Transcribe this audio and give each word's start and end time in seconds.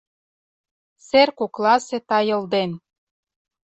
Сер 1.07 1.29
кокласе 1.39 1.97
тайыл 2.09 2.41
ден 2.53 2.71